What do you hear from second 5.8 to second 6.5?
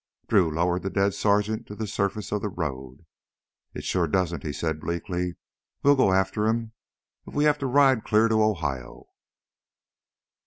"We'll go after